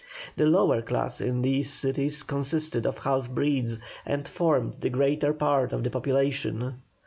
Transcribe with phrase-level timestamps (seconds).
[0.35, 5.71] The lower class in these cities consisted of half breeds, and formed the greater part
[5.73, 6.81] of the population.